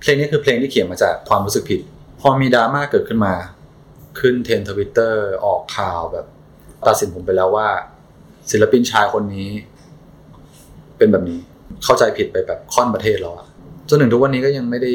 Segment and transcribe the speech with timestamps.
[0.00, 1.80] เพลงนี้คือเพลงที่เขียนมาจากความรู้สึกผิด
[2.20, 3.34] พอมีดราม่าเกิดขึ้นมา
[4.20, 6.26] ขึ้นเทรนทวิตเตอร์ออกข่าวแบบ
[6.86, 7.68] ตัดสินผมไปแล้วว่า
[8.50, 9.48] ศิลปินชายคนนี้
[10.98, 11.38] เป็นแบบนี้
[11.84, 13.46] เข้าใจผิดไปแบบค่อนประเทศแล้วอะ
[13.88, 14.92] จนถึงทุกวันนี้ก็ยังไม่ได้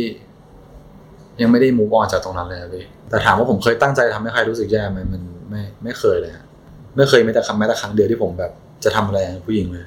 [1.41, 6.45] ยังไม่ได้ move on จากตรงนั้นเลยอะพี่แต่ถามว่าผมเคยตั้งใจทำให้ใครรู้สึกแย่ไหมมันไม่ไม่เคยเลยฮะ
[6.95, 8.51] ไม่เคยแม้แต่คำแม้แต่ครั้งเดียวที่ผมแบบ
[8.83, 9.85] จะทำอะไรผู้หญิงเลย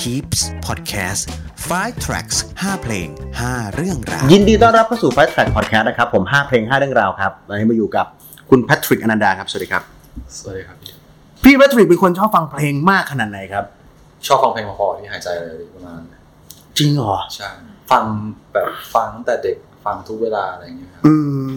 [0.00, 1.22] Peeps Podcast
[1.70, 3.08] 5 tracks 5 เพลง
[3.42, 8.06] 5 เรื่องราว ยินดีต้อนรับเข้าสู่ Fast Track Podcast นะครับ ผม 5 เพลง 5 เรื่องราวครับวันนี้มาอยู่กับ
[8.50, 9.82] คุณแพทริกอนันดาครับ สวัสดีครับ
[10.36, 10.92] สวัสดีครับ พี่
[11.44, 13.64] พี่แพทริกเป็นคนชอบฟังเพลงมากขนาดไหนครับ
[14.26, 16.06] ชอบฟังเพลงพอๆที่หายใจเลยพี่ประมาณนั้น
[16.78, 17.48] จริงเหรอ ใช่
[17.90, 18.04] ฟัง
[18.52, 21.14] แบบฟังตั้งแต่เด็กฟังทุกเวลาอะไรอย่างเงี้ยครับอื
[21.48, 21.50] ม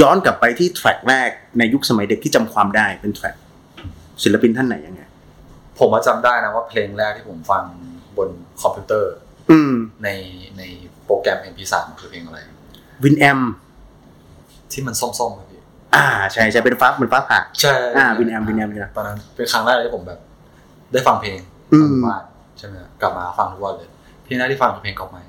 [0.00, 3.34] ย้อนกลับไปที่แทร็กแรกในยุคสมัยเด็กที่จำความได้เป็นแทร็ก
[4.22, 5.02] ศิลปินท่านไหนยังไง
[5.78, 7.64] ผมมาจำได้นะว่าเพลงแรกที่ผมฟัง
[8.16, 8.28] บน
[8.62, 9.12] คอมพิวเตอร์
[9.50, 9.72] อืม
[10.04, 10.08] ใน
[10.58, 10.62] ใน
[11.04, 12.38] โปรแกรม MP3 คือเพลงอะไร
[13.04, 13.40] วินแอม
[14.72, 15.60] ที่มันส้มๆครับพี่
[15.94, 20.20] อ่า ใช่ใช่เป็นฟ้าเหมือนฟ้าผ่าใช่อ่า Winamp Winamp เนี่ยตอนนั้นเป็นครั้งแรกเลยที่ผมแบบ
[20.92, 21.38] ได้ฟังเพลง
[21.72, 22.24] อืมตอนอยู่บ้าน
[22.58, 23.90] ใช่ไหมครับกลับมาฟังทุกวันเลย
[24.24, 25.22] เพลงแรกที่ฟังคือเพลงก๊อฟไม้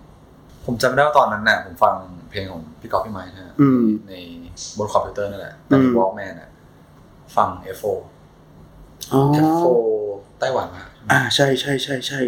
[0.65, 1.93] ผมจำไม่ได้ว่าตอนนั้นน่ะผมฟัง
[2.31, 4.13] เพลงของพี่ก๊อฟพี่ไม้นะฮะอืมใน
[4.77, 6.49] บนคอมพิวเตอร์นั่นแหละแต่ในอืม Walkman อะ
[7.35, 7.85] ฟัง F4
[9.11, 9.65] อ๋อ F4
[10.39, 12.19] ไต้หวันอะอ่าใช่ใช่ใช่ใช่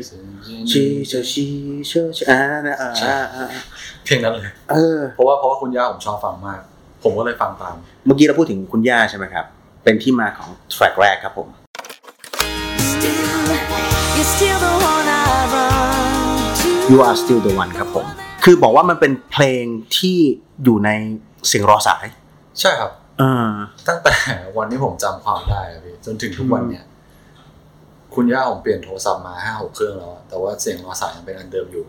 [0.71, 1.45] ชีเชอชี
[1.87, 3.45] เชอชีอ่าอ่าอ่าอ่า
[4.05, 6.61] เพลงนั้นเลยเออเพราะว่าเพราะว่าคุณย่าผมชอบฟังมาก
[7.03, 9.45] ผมก็เลยฟังตาม เมื่อกี้เราพูดถึงคุณย่าใช่ไหมครับ
[9.83, 11.47] เป็นที่มาของ track แรกครับผม
[14.17, 16.69] You're still the one I run to.
[16.91, 18.05] You are still the one ครับผม
[18.43, 19.63] คือบอกว่ามันเป็นเพลง
[19.97, 20.17] ที่
[20.63, 20.89] อยู่ใน
[21.47, 22.05] เสียงรอสาย
[22.59, 23.51] ใช่ครับเออ
[23.87, 24.13] ตั้งแต่
[24.57, 26.83] วันที่ผมจำความได้อะพี่จนถึงทุกวันเนี่ย
[28.17, 31.85] คุณย่าผมเปลี่ยนโทรศัพท์มาห้าหกเครื่องแล้วอะแต่ว่าเสียงรอสายยังเป็นอันเดิมอยู่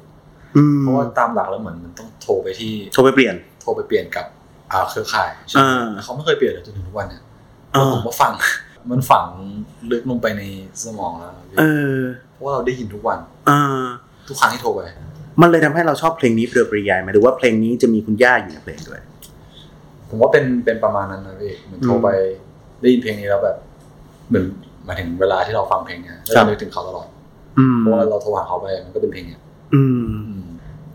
[0.56, 4.26] อืมเพราะว่าตามหลักแล้วเหมือนมันต้องโทรไปที่ โทรไปเปลี่ยน โทรไปเปลี่ยนกับ
[4.72, 7.22] อ่าเครือข่ายใช่ไหมอ่าแต่เขาไม่เคยเปลี่ยนเลยจนถึงทุกวันเนี่ย
[7.72, 8.32] เออผมก็ฟัง
[8.90, 9.26] มันฝัง
[9.90, 10.42] ลึกลงไปใน
[10.84, 11.64] สมองแล้วพี่เอ
[11.96, 11.98] อ
[12.32, 13.52] เพราะว่าเราได้ยินทุกวันเอ
[13.82, 13.84] อ
[14.28, 14.80] ทุกครั้งที่โทรไป
[15.40, 19.00] มันเลยทำให้เราชอบเพลงนี้โดยปริยายไหมหรือว่าเพลงนี้จะมีคุณย่าอยู่ในเพลงด้วย
[20.08, 22.08] ผมว่าเป็นเป็นประมาณนั้นนะพี่เหมือนโทรไป
[22.80, 23.56] ได้ยินเพลงนี้แล้วแบบ
[24.28, 27.08] เหมือนห มายถึงเวลาที่เราฟังเพลงเนี้ยแล้วครัเราบนึกถึงเขาตลอด
[27.58, 29.40] อืมเพราะว่าเราโทรหาเขาไปมันก็เป็นเพลงเนี้ย
[29.74, 30.44] อืมอืม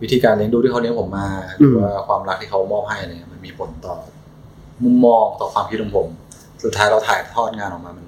[0.01, 1.27] วิธีการเลี้ยงดูที่เขาเลี้ยงผมมา
[1.57, 3.95] หรือว่าความรักที่เขามอบให้อะไรเนี่ยมันมีผลต่อ
[4.83, 6.07] มุมมองต่อความคิดของผม
[6.63, 8.07] สุดท้ายเราถ่ายทอดงานออกมามัน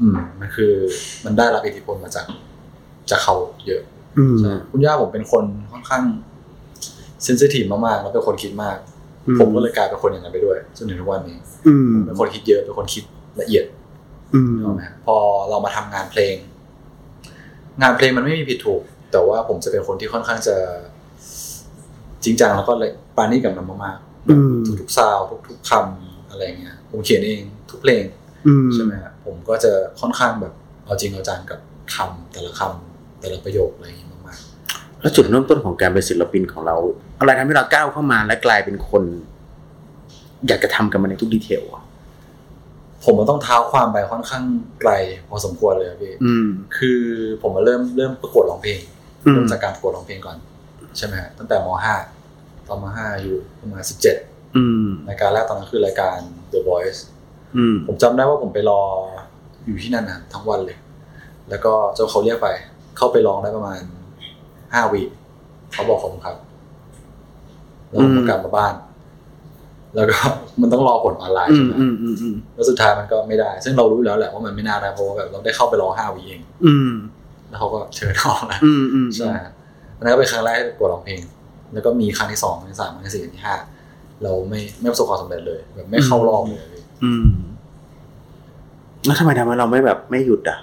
[0.00, 0.72] อืม มันคือ
[1.24, 2.26] มันได้รับอิทธิพลมาจาก
[3.10, 3.34] จากเขา
[3.66, 3.82] เยอะ
[4.18, 6.04] อืมใช่คุณย่าผมเป็นคนค่อนข้าง
[7.24, 8.76] เซนซิทีฟมากๆแล้วเป็นคนคิดมาก
[9.26, 13.04] อืมผมก็เลยกลายเป็นคนอย่างนั้นไปด้วยจนถึงทุกวันนี้อืมเป็นคนคิดเยอะเป็นคนคิด
[13.40, 13.64] ละเอียด
[14.34, 15.16] อืมนึกออกไหมพอ
[15.50, 16.34] เรามาทำงานเพลง
[17.82, 20.56] งานเพลงมันไม่มีผิดถูก แต่ว่าผมจะเป็นคนที่ค่อนข้างจะ
[22.24, 28.04] จริงจังแล้วก็เลยปราณีตกับมันมากๆอืมทุกๆซาวด์ทุกๆคำอะไรเงี้ยผมเขียนเองทุกเพลง
[28.46, 31.60] อืมใช่ไหมฮะผมก็จะค่อนข้างแบบเอาจริงเอาจังกับ
[31.94, 34.38] คำแต่ละคำแต่ละประโยคอะไรอย่างงี้มาก
[35.00, 36.76] แล้วจุดเริ่มต้นของการเป็นศิลปินของเรา
[37.18, 39.02] อะไรทำให้เราก้าวเข้ามาและกลายเป็นคน
[40.46, 41.87] อยากจะทำกับมันในทุกดีเทลอะๆ
[43.04, 44.44] ผมมันต้องเท้าความไปค่อนข้าง
[44.82, 44.92] ไกล
[45.28, 46.48] พอสมควรเลยอะพี่อืม
[46.78, 47.00] คือ
[47.42, 48.80] ผมมาเริ่มเริ่มประกวดร้องเพลง
[49.24, 50.36] อืมเริ่มจากการประกวดร้องเพลงก่อน
[50.96, 51.68] ใช่ไหมฮะตั้งแต่ม
[52.16, 53.82] .5 ตอนม .5 อายู่ประมาณ
[54.20, 56.16] 17อืมรายการแรกตอนนั้นคือรายการ
[56.52, 57.00] The Voice
[57.56, 58.82] อืมผมจำได้ว่าผมไปรอ
[59.66, 60.78] อยู่ที่นั่นนะทั้งวันเลย
[61.50, 62.48] แล้วก็เจ้าเขาเรียกไป
[62.96, 63.80] เข้าไปร้องได้ประมาณ
[64.74, 65.02] ห้าวี
[65.72, 66.36] เขาบอกขอบคุณครับ
[67.88, 68.74] แล้วผมก็กลับมาบ้าน
[69.94, 70.16] แล้วก็
[70.60, 76.92] มันต้องรอผลออนไลน์อืใช่มไหมอืมอืมอืมแล้วสุดท้ายมันก็ไม่ได้ ซึ่งเรารู้อยู่แล้วแหละว่ามันไม่น่าได้เพราะว่าแบบเราได้เข้าไปร้องห้าวีเองอืม
[77.48, 79.30] แล้วเขาก็เชิญออกแล้วอืมอืมใช่
[79.96, 81.20] อันนั้นก็เป็นครั้งแรกที่ประกวดร้องเพลง
[81.72, 83.56] แล้วก็มีครั้งที่สองครั้งที่สามครั้งที่สี่ครั้งที่ห้า
[84.22, 87.26] เราไม่ไม่ประสบความสำเร็จเลย แบบไม่เข้ารอบเลยพี่อืม
[89.06, 90.58] แล้วทำไมทำไมเราไม่แบบไม่หยุดอะ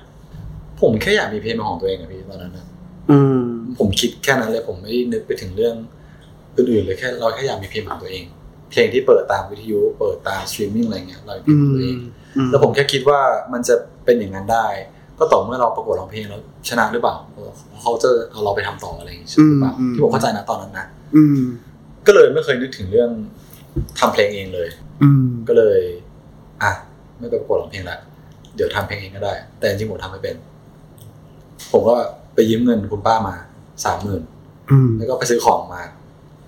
[0.82, 2.66] ผมแค่อยากมีเพลงเป็นของตัวเองอะพี่ตอนนั้นนะ
[3.10, 3.42] อืม
[3.80, 5.76] ผมคิดแค่นั้นเลยผมไม่ได้นึกไปถึงเรื่อง
[6.58, 8.26] อื่นๆเลยแค่เราแค่อยากมีเพลงของตัวเอง
[8.72, 11.98] เพลงที่เปิดตามวิทยุ เปิดตามสตรีมมิ่งอะไรเงี้ยเราเป็นของตัวเอง
[12.52, 13.20] แล้วผมแค่คิดว่า
[13.54, 13.76] มันจะ
[14.06, 14.68] เป็นอย่างนั้นได้
[15.20, 17.16] ก็ต่อเมื่อเราประกวดร้องเพลงแล้วชนะหรือเปล่า
[17.82, 20.86] เขาจะเอาเราไปทำต่ออะไรอย่างงี้ใช่หรือเปล่าที่ผมเข้าใจนะตอนนั้นนะ
[21.16, 21.40] อืม
[22.08, 23.10] ก็เลยไม่เคยนึกถึงเรื่อง
[24.00, 24.68] ทำเพลงเองเลย
[25.04, 25.80] อืมก็เลย
[26.64, 26.72] อะ
[27.20, 27.98] ไม่ไปประกวดร้องเพลงละ
[28.56, 30.36] เดี๋ยวทำเพลงเองก็ได้ แต่จริงๆผมทำไม่เป็น
[31.72, 31.96] ผมก็
[32.34, 33.36] ไปยืมเงินคุณป้ามา
[33.86, 34.22] สามหมื่น
[34.72, 35.82] อืมแล้วก็ไปซื้อของมา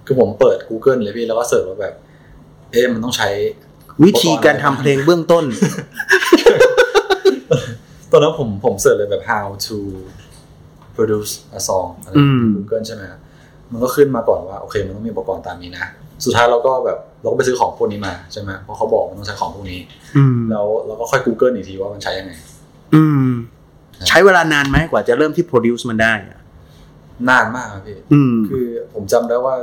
[0.05, 1.95] คือผมเปิด Google เลยพี่แล้วก็เสิร์ชว่าแบบ
[2.71, 3.29] เอ๊ะมันต้องใช้
[4.05, 5.45] วิธีการทำเพลงเบื้องต้น
[8.11, 9.77] ตอนนั้นผมผมเสิร์ชเลยแบบ how to
[10.95, 13.19] produce a song อะไรอืม Google ใช่ไหมครับ
[13.71, 15.85] มันก็ขึ้นมาก่อนว่า โอเค มันต้องมีอุปกรณ์ตามนี้นะ
[16.25, 19.79] สุดท้ายเราก็แบบเราก็ไปซื้อของพวกนี้มาใช่ไหมเพราะเขาบอกมันต้องใช้ของพวกนี้
[20.17, 22.33] อืมแล้วเราก็ค่อย Google อีกทีว่ามันใช้ยังไง
[22.95, 23.29] อืม
[24.07, 26.39] ใช้เวลานานไหมกว่าจะเริ่มที่ produce มันได้อะ
[27.29, 29.55] นานมากครับพี่อืมคือผมจำได้ว่า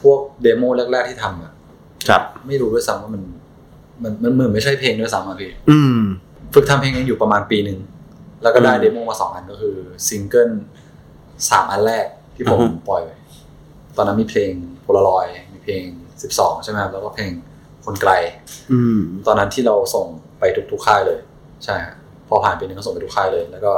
[0.00, 1.52] พวก demo แรก ๆที่ทำอะ
[2.08, 3.22] ครับไม่รู้ด้วยซ้ำว่ามัน
[4.02, 6.00] มันมันเหมือนไม่ใช่เพลงด้วยซ้ำอะพี่อืม
[6.54, 7.78] ฝึกทำเพลงเองอยู่ประมาณปีหนึ่ง
[8.42, 9.76] แล้วก็ได้อืม demo มาสองอันก็คือ
[10.08, 10.50] ซิงเกิล
[11.50, 13.10] สามอันแรกที่ผมอือฮึปล่อยไป
[13.96, 14.52] ตอนนั้นมีเพลง
[14.82, 15.84] โพลารอยมีเพลง
[16.22, 17.30] สิบสองใช่ไหมครับแล้วก็เพลง
[17.84, 18.12] คนไกล
[18.72, 20.06] อืม ตอนนั้นที่เราส่ง
[20.38, 21.18] ไปทุกๆค่ายเลย
[21.64, 21.94] ใช่ฮะ
[22.28, 23.72] พอผ่านปีนึงก็ส่งไปทุกค่ายเลย แล้วก็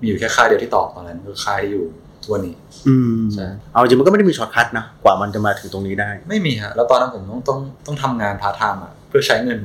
[0.00, 1.86] มีอยู่แค่ค่ายเดียวที่ตอบตอนนั้นคือค่ายที่อยู่
[2.26, 2.54] ทุกวันนี้
[2.88, 9.58] อืมใช่ เอาจริงมันก็ไม่ได้มี shortcut นะกว่ามันจะมาถึงตรงนี้ได้ ไม่มีฮะแล้วตอนนั้นผมต้องต้องต้องทำงานพาร์ทไทม์อะเพื่อใช้เงิน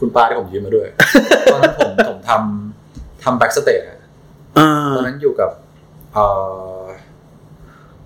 [0.00, 0.88] คุณป้าที่ผมยืมมาด้วย
[1.52, 3.98] ตอนนั้นผมผมทำทำ backstage อะ
[4.58, 5.50] อ่า ตอนนั้นอยู่กับ
[6.12, 6.24] เอ่
[6.80, 6.82] อ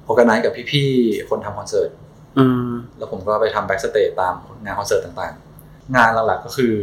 [0.05, 1.91] organize กับพี่ๆคนทำคอนเสิร์ต
[2.39, 4.35] อืม แล้วผมก็ไปทำ backstage ตาม
[4.65, 6.75] งานคอนเสิร์ตต่างๆ งานหลักๆก็คือ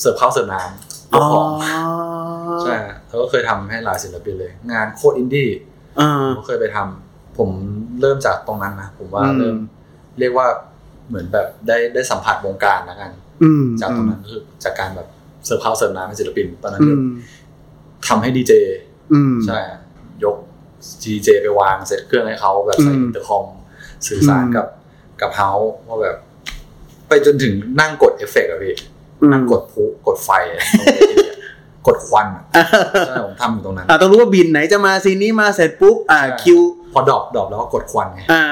[0.00, 1.48] เสิร์ฟข้าวเสิร์ฟน้ำยอ๋กอของ
[2.62, 5.77] ใช่ฮะแล้วก็เคยทำให้หลายศิลปินเลย งานโคตรอินดี้อ่า
[6.22, 7.50] ผมก็เคยไปทำผม
[8.00, 9.56] เริ่มจากตรงนั้นนะผมว่าอืมเริ่ม
[10.18, 10.46] เรียกว่า
[11.08, 13.10] เหมือนแบบได้ได้สัมผัสวงการแล้วกัน
[13.42, 15.08] อืมจากตรงนั้นก็คือจากการแบบ
[15.46, 17.06] เสิร์ฟข้าวเสิร์ฟน้ำให้ศิลปิน ตอนนั้นอืม
[18.08, 18.52] ทำให้ดีเจ
[19.12, 19.80] อืมใช่ฮะ
[20.24, 20.36] ยก
[21.04, 23.46] ดีเจไปวางเซตเครื่องให้เขาแบบใส่อืมอินเตอร์คอม
[24.06, 24.66] สื่อสารอืมกับ
[25.20, 26.16] กับ house ว่าแบบ
[27.08, 28.74] ไปจนถึงนั่งกดเอฟเฟกต์อะพี่
[29.32, 30.30] นั่งกดพลุกดไฟ
[31.88, 32.42] กดควันอะ
[33.06, 36.58] ใช่ผมทำอยู่ตรงนั้นอ่าต้องรู้ว่า beat ไหนจะมา scene นี้มาเสร็จปุ๊บอ่าใช่คิว
[36.92, 38.44] พอ drop drop แล้วก็กดควันไงอ่า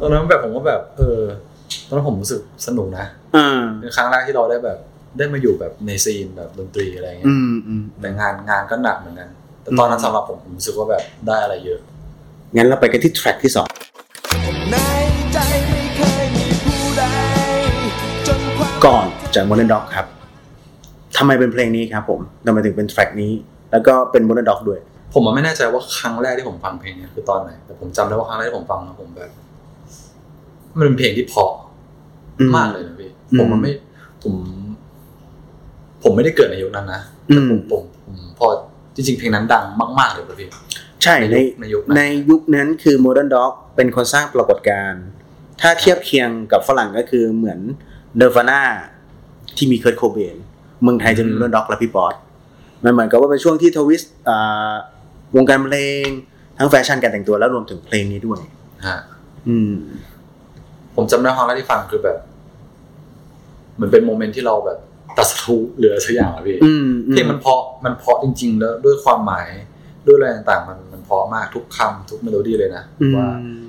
[0.00, 1.20] ตอนนั้นแบบผมก็แบบ เออ
[1.86, 3.06] ตอนนั้นผมรู้สึกสนุกนะ
[3.36, 4.78] อ่าเป็นครั้งแรกที่เราได้แบบ
[5.18, 9.30] ได้มาอยู่แบบใน scene แบบดนตรีอะไรเงี้ย อืมอืมแต่งานงานก็หนักเหมือนกัน
[9.62, 11.80] แต่ตอนนั้นอืมสำหรับผมผมรู้สึกว่าแบบได้อะไรเยอะ
[12.54, 13.66] งั้นเราไปกันที่แทร็กที่สอง
[14.70, 14.76] ใน
[15.32, 15.38] ใจ
[15.68, 17.02] ไม่เคยมีผู้ใด
[18.26, 20.06] จนความก่อนจาก Modern Dog ครับ
[21.16, 23.32] ทำไมเป็นเพลงนี้ครับผมทำไมถึงเป็นแทร็กนี้
[23.72, 24.80] แล้วก็เป็น Modern Dog ด้วย
[25.14, 29.30] ผมอะไม่แน่ใจว่าครั้งแรกที่ผมฟังเพลงเนี้คือตอนไหน แต่ผมจำได้ว่าครั้งแรกที่ผมฟังแล้วผมแบบ
[30.78, 31.50] มันเป็นเพลงที่เพราะ
[32.38, 33.72] อืมมากเลยนะพี่อืมผมมันไม่
[34.22, 34.34] ผม
[36.02, 37.00] ผมไม่ได้เกิดในยุคนั้นนะ
[37.30, 38.46] อืแต่ผมผมผมพอ
[38.94, 39.64] จริงๆเพลงนั้นดัง
[39.98, 40.48] มาก ๆ เลยนะพี่
[41.02, 45.04] ใช่ในในยุคนั้นในยุคนั้นคือ Modern Dog เป็นคนสร้างปรากฏการณ์
[45.60, 47.60] ถ้าเทียบเคียงกับฝรั่งก็คือเหมือน
[48.20, 48.62] Nirvana
[49.56, 50.36] ที่มี Kurt Cobain
[50.84, 52.14] เมืองไทยจะมี Modern Dog และพี่ป๊อด
[52.84, 54.72] มันเหมือนกับว่าเป็นช่วงที่ twist อ่า
[55.36, 56.06] วงการเพลง
[56.58, 58.40] ทั้งแฟชั่นการแต่งตัวแล้วรวมถึงเพลงนี้ด้วย
[58.86, 58.98] ฮะ
[59.48, 59.72] อืม
[60.96, 62.18] ผมจำได้ครั้งแรกที่ฟังคือแบบ
[63.74, 64.78] เหมือนเป็น moment ที่เราแบบ
[65.16, 69.48] ตรัสรู้อะไรสักอย่างอะพี่อืมอืมเพลงมันเพราะมันเพราะจริง ๆ แล้วด้วยความหมาย
[70.06, 73.28] ด้วยอะไรต่างๆ มันมันเพราะมากทุกคำทุกเมโลดี้เลยนะอืมว่า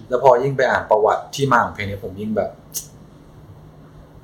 [0.09, 2.49] แล้วพอยิ่งไปอ่านประวัติที่มาของเพลงนี้ผมยิ่งแบบ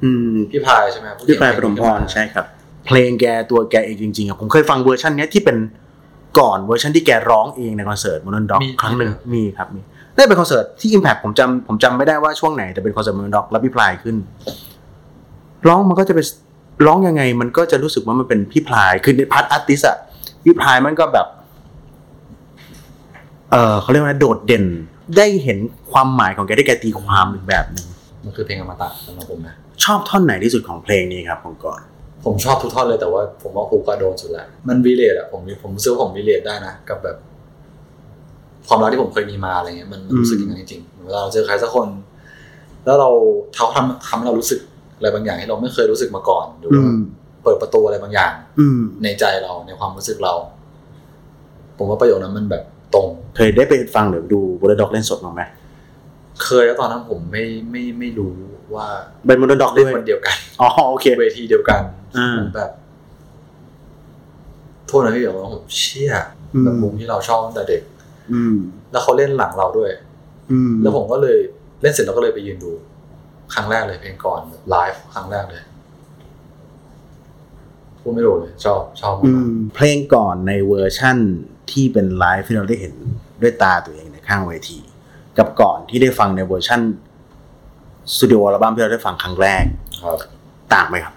[0.03, 2.45] อืมพี่พรายใช่ไหมครับผู้ที่เขียนเพลง พราย ปฐมพรใช่ครับ
[2.85, 5.57] เพลงแกตัวแกเองจริงๆอะผมเคยฟังเวอร์ชันเนี้ยที่เป็น
[6.39, 9.81] ก่อนเวอร์ชันที่แกร้องเองในคอนเสิร์ต Modern Dog ครั้งหนึ่งมีครับมี
[10.15, 14.15] ได้เป็นคอนเสิร์ตที่ Impact ผมจำผมจำไม่ได้ว่าช่วงไหนแต่เป็นคอนเสิร์ต Modern Dog แล้วพี่พรายขึ้น
[15.67, 16.25] ร้องมันก็จะเป็น
[16.85, 19.97] ร้องยังไง มันก็จะรู้สึกว่ามันเป็นพี่พรายคือใน part artist อะ
[20.43, 21.27] พี่พรายมันก็แบบ
[23.51, 24.65] เออเขาเรียกว่าโดดเด่น
[25.17, 25.57] ได้เห็น
[25.91, 27.85] ความหมายของแกได้แกตีความอีกแบบหนึ่ง
[28.23, 31.81] มันคือเพลงอมตะสำหรับผมนะชอบท่อนไหนที่สุดของเพลงนี้ครับของก่อน
[32.25, 37.17] ผมชอบทุกท่อนเลยแต่ว่าผมว่า hook ก็โดนสุดละมัน relate อะผมผมรู้สึกว่าผม relate ได้นะกับแบบ
[38.67, 41.87] ความรักที่ผมเคยมีมาอะไรเงี้ยมันมันรู้สึกอย่างนั้นจริงๆเหมือนเวลาเราเจอใครสักคน
[42.85, 43.09] แล้วเรา
[43.55, 44.59] เขาทำทำให้เรารู้สึก
[44.97, 47.01] อะไรบางอย่างที่เราไม่เคยรู้สึกมาก่อนหรืออืว่าม
[47.43, 50.33] เปิดประตูอะไรบางอย่าง อืมในใจเราในความรู้สึกเรา
[51.77, 52.63] ผมว่าประโยคนั้นมันแบบ
[52.95, 55.41] ตรง เคยได้ไปฟังหรือดูบ o ลด็อกเล่นสดมาไหม
[56.43, 58.33] เคยแล้วตอนนั้นผมไม่ไม่ไม่รู้
[58.75, 58.87] ว่า
[59.27, 62.00] เป็นบ o ลด็อกเล่ด้นวยวันเดียวกันอ๋อโอเคเวทีเดียวกันอ่า
[62.37, 62.71] ผมแบบ
[64.87, 66.13] โทษนะพี่แบบว่าผมเชี่ย
[66.53, 67.81] อืมแบบวงที่เราชอบตั้งแต่เด็ก
[68.33, 68.55] อืม
[68.91, 69.91] แล้วเขาเล่นหลังเราด้วย
[70.51, 71.37] อืมแล้วผมก็เลย
[71.81, 72.71] เล่นเสร็จแล้วก็เลยไปยืนดู
[73.53, 75.61] ครั้งแรกเลยเพลงก่อนไลฟ์ครั้งแรกเลย
[77.99, 81.17] พูดไม่รู้เลยชอบชอบอืมากมเพลงก่อนในเวอร์ชั่น
[81.71, 82.93] ที่เป็นไลฟ์ที่เราได้เห็น
[83.41, 84.79] ด้วยตาตัวเองในข้างเวที
[85.37, 86.81] กับก่อนที่ได้ฟังในเวอร์ชั่น
[88.13, 89.63] สตูดิโออัลบั้มที่เราได้ฟังครั้งแรก
[90.03, 90.17] ครับ
[90.73, 91.13] ต่างไหมครับ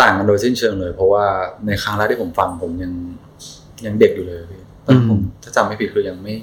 [0.00, 1.24] ต่างกันโดยสิ้นเชิงเลย เพราะว่า
[1.66, 2.92] ในครั้งแรกที่ผมฟังผมยัง
[3.86, 6.34] ยังเด็กอยู่เลยพี่ตอนนั้นผมอืมถ้าจำไม่ผิดคือยังไม่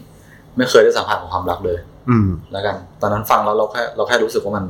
[0.57, 1.79] ไม่เคยได้สัมผัสของความรักเลย
[2.09, 4.65] อืมแล้วกัน ตอนนั้นฟังแล้วเราแค่เราแค่รู้สึกว่ามัน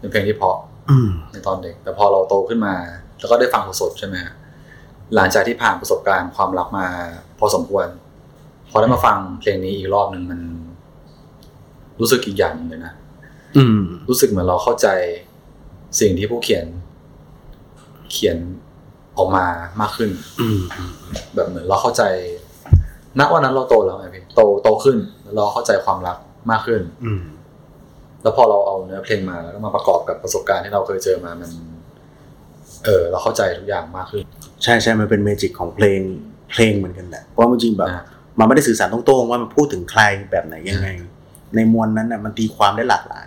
[0.00, 0.56] เป็นเพลงที่เพราะ
[0.90, 2.74] อืมในตอนเด็ก แต่พอเราโตขึ้นมา
[3.20, 4.34] แล้วก็ได้ฟังสดๆใช่ไหมฮะ
[5.14, 6.86] หลังจากที่ผ่านประสบการณ์ความรักมา
[7.38, 7.86] พอสมควร
[8.70, 10.40] พอได้มาฟังเพลงนี้อีกรอบหนึ่งมัน
[12.00, 12.92] รู้สึกอีกอย่างหนึงเลยนะ
[13.56, 14.88] อืมรู้สึกเหมือนเราเข้าใจ
[16.00, 16.66] สิ่งที่ผู้เขียน
[18.16, 18.38] เขียน
[19.18, 19.46] ออกมา
[19.80, 20.60] มากขึ้นอืม
[21.34, 22.02] แบบเหมือนเราเข้าใจ
[23.18, 26.18] ณวันนั้นเราโตแล้วไงพี่โตโตขึ้นแล้วเราเข้าใจความรัก
[26.50, 27.22] มากขึ้นอืม
[28.22, 31.50] แล้วพอเราเอาเนื้อเพลงมาแล้วก็มาประกอบกับประสบการณ์ที่เราเคยเจอมามัน
[32.84, 34.24] เออ เราเข้าใจทุกอย่างมากขึ้น
[34.62, 36.00] ใช่ใช่มันเป็นเมจิกของเพลง
[36.50, 38.04] เพลงเหมือนกันแหละเพราะว่าจริงๆแบบนะ
[38.38, 40.88] มันไม่ได้สื่อสารตรงๆว่ามันพูดถึงใครแบบไหนยังไง
[41.56, 43.26] ในมวลนั้นน่ะมันตีความได้หลากหลาย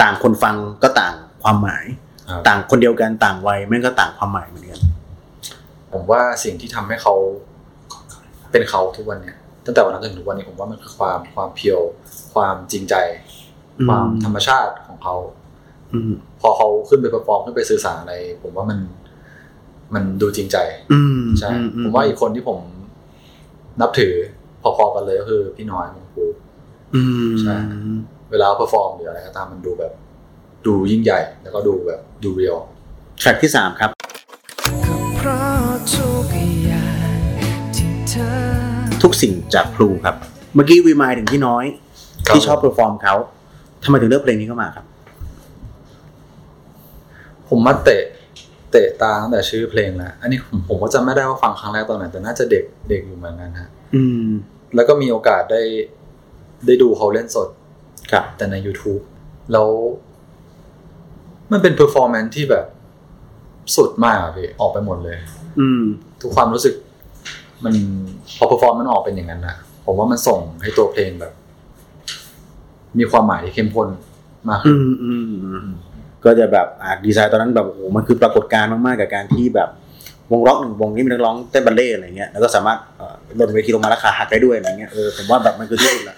[0.00, 2.03] ต่างคนฟังก็ต่างความหมายครับ
[2.48, 4.80] ต่างคนเดียวกันต่างวัยแม่งก็ต่างความหมายเหมือนกัน
[5.92, 7.14] ผมว่าสิ่งที่ทำให้เขา
[8.50, 11.80] เป็นเขาทุกวันเนี่ยตั้งแต่วันนั้นจนถึงทุกวันนี้ผมว่ามันคือความความ pure
[12.34, 12.94] ความจริงใจ
[13.78, 15.16] อืมความธรรมชาติของเขา
[15.92, 18.78] อืมพอเขาขึ้นไป perform ขึ้นไปสื่อสารอะไร ผมว่ามัน
[19.94, 20.56] มันดูจริงใจ
[20.92, 22.58] อืมใช่อืมผมว่าอีกคนที่ผม
[23.80, 24.14] นับถือ
[24.62, 26.24] พอๆกันเลยก็คือพี่น้อยวงพรู
[26.94, 27.56] อืมใช่
[28.30, 29.92] เวลา perform หรืออะไรก็ตามมันดูแบบ
[30.66, 32.58] ดูยิ่งใหญ่ แล้วก็ดูแบบดู real
[33.20, 33.90] track ที่สามครับ
[35.16, 36.26] เพราะทุก
[36.66, 37.18] อย่าง
[37.76, 38.28] ที่เธอ
[39.02, 40.16] ทุกสิ่งจากพรูครับ
[40.54, 41.64] เมื่อกี้มีหมายถึงพี่น้อย
[42.28, 43.14] ที่ชอบ perform เขา
[43.84, 44.86] ทำไมถึงเลือกเพลงนี้เข้ามาครับ
[47.48, 48.04] ผมมาเตะ
[48.70, 54.26] เตะตาตั้งแต่ชื่อเพลงแล้วอันนี้ผมผมก็จำไม่ได้ว่าฟังครั้งแรกตอนไหนแต่น่าจะเด็กเด็กอยู่เหมือนกันฮะอืม
[54.74, 55.62] แล้วก็มีโอกาสได้
[56.66, 57.48] ได้ดูเขาเล่นสด
[58.10, 59.02] ครับแต่ใน YouTube
[59.52, 59.68] แล้ว
[61.52, 62.64] มันเป็น performance ที่แบบ
[63.76, 65.16] สุดมากอะพี่ออกไปหมดเลย
[65.58, 65.82] อืม
[66.20, 66.74] ทุกความรู้สึก
[67.64, 67.74] มัน
[68.36, 71.32] พอ perform มันออกเป็นอย่างนั้นนะผมว่ามันส่งให้ตัวเพลงแบบ
[72.98, 73.88] มีความหมายที่เข้มข้น
[74.48, 75.68] มากอืขึ้นอืมอืมอืม
[76.24, 79.68] ก็จะแบบอ่าดีไซน์ตอนนั้นแบบโอ้โหมันคือปรากฏการณ์มาก ๆ กับการที่แบบ
[80.32, 86.16] วงร็อกหนึ่งวงที่มีนักร้องเต้นบัลเล่ต์อะไรเงี้ยแล้วก็สามารถเอ่อหล่นเวทีลงมาแล้วขาหักได้ด้วยอะไรเงี้ยเออผมว่าแบบมันคือที่สุดละ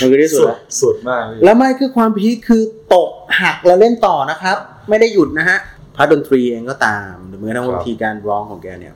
[0.00, 2.62] มันคือที่สุด สุดละสุดมากพี่แล้วไม่คือความพีคคือ
[2.94, 4.56] ตกหักแล้วเล่นต่อนะครับ
[4.88, 5.58] ไม่ได้หยุดนะฮะ
[5.96, 8.94] พาร์ทดนตรีเองก็ตาม หรือแม้กระทั่งวิธีการร้องของแกเนี่ย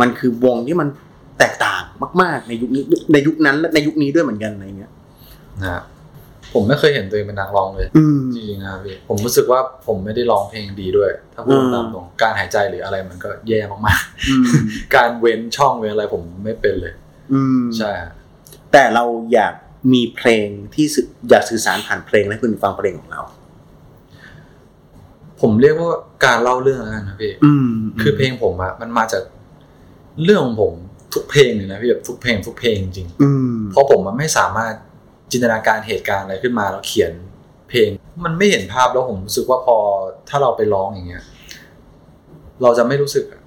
[0.00, 0.88] มันคือวงที่มัน
[1.38, 1.82] แตกต่าง
[2.22, 4.92] มากๆ ในยุคนี้ในยุคนั้นและในยุคนี้ด้วยเหมือนกันอะไรเงี้ย
[5.62, 5.82] นะฮะ
[6.52, 16.92] ผมไม่เคยเห็นตัวเองเป็นนักร้องเลยอืมจริงๆนะครับพี่ผมรู้สึกว่าผมไม่ได้ร้องเพลงดีด้วย ถ้าพูดอืมตามตรงการหายใจหรืออะไรมันก็แย่มากอืมๆการเว้นช่องเว้นอะไรผมไม่เป็นเลย
[17.32, 18.12] อืมใช่ฮะ
[18.72, 19.54] แต่เราอยาก
[19.92, 23.22] มีเพลงที่สื่ออยากสื่อสารผ่านเพลงให้คุณฟังเพลงของเรา
[25.40, 25.90] ผมเรียกว่า
[26.24, 27.70] การเล่าเรื่องแล้วกันนะพี่อืม
[28.02, 29.22] คือเพลงผมอะมันมาจาก
[30.24, 30.72] เรื่องของผม
[31.14, 34.74] ทุกเพลงเลยนะพี่แบบทุกเพลงทุกเพลงจริงอืมๆเพราะผมมันไม่สามารถ
[35.32, 37.12] จินตนาการเหตุการณ์อะไรขึ้นมาแล้วเขียน
[37.68, 37.88] เพลง
[38.24, 39.76] มันไม่เห็นภาพแล้วผมรู้สึกว่าพอ
[40.28, 41.24] ถ้าเราไปร้องอย่างเงี้ย
[42.62, 43.40] เราจะไม่รู้สึกอะ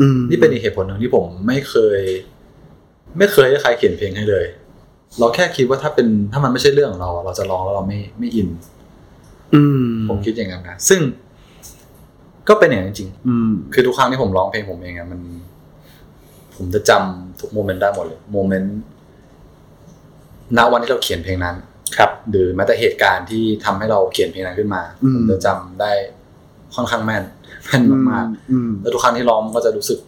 [0.00, 2.00] อืมนี่เป็นอีกเหตุผลหนึ่งที่ผมไม่เคย
[3.18, 4.44] ไม่เคยให้ใครเขียนเพลงให้เลย
[5.18, 8.48] เราแค่คิดว่าถ้าเป็นถ้ามันไม่ใช่เรื่องของเราอะเราจะร้องแล้วเราไม่ไม่อิน
[9.54, 11.00] อืมผมคิดอย่างนั้นนะซึ่ง
[12.48, 15.20] ก็เป็นอย่างนั้นจริงอืมคือทุกครั้งที่ผมร้องเพลงผมเองอะมัน
[16.56, 18.76] ผมจะจำทุกโมเมนต์ได้หมดเลยโมเมนต์
[20.56, 21.56] ณวันที่เราเขียนเพลงนั้น
[21.96, 25.92] ครับ หรือแม้แต่เหตุการณ์ที่ทำให้เราเขียนเพลงนั้นขึ้นมาอืมผมจะจำได้
[26.74, 27.24] ค่อนข้างแม่น
[27.64, 29.98] แม่นมากอืมๆแล้วทุกครั้งที่ร้องมันก็จะรู้สึก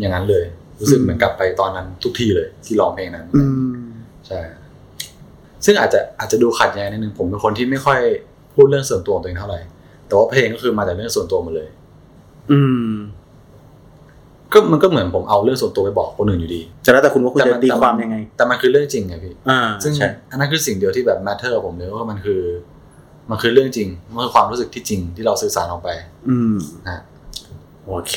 [0.00, 0.44] อย่างนั้นเลย
[0.80, 3.69] รู้สึกอืมเหมือนกลับไปตอนนั้นทุกทีเลยที่ร้องเพลงนั้นอืม
[4.30, 4.42] ใช่
[5.64, 7.98] ซึ่งอาจจะอาจจะดูขัดแย้งนิดนึงผมเป็นคนที่ไม่ค่อย
[8.54, 9.60] พูดเรื่องส่วนตัวของตัวเองเท่าไหร่
[10.06, 11.68] แต่ว่าเพลงก็คือมาจากเรื่องส่วนตัวหมดเลย
[12.50, 12.60] อื
[12.90, 12.94] ม
[14.52, 22.42] ก็มันก็เหมือนผมเอาเรื่องส่วนตัวไปบอกคนอื่นอยู่ดีจะแล้วแต่คุณว่าคุณแต่จะมันตีความยังไง แต่มันคือเรื่องจริงไงพี่อ่าซึ่งใช่อันนั้นคือสิ่งเดียวที่แบบ matter กับผมเลยว่ามันคือ
[23.30, 25.88] มันคือเรื่องจริงมันคือความรู้สึกที่จริงที่เราสื่อสารออกไป
[26.28, 26.56] อืม
[26.88, 27.02] นะ
[27.86, 28.16] โอเค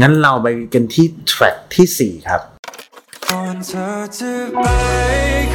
[0.00, 2.55] งั้นเราไปกันที่แทร็กที่สี่ครับก่อน
[3.64, 4.58] เธอจะไป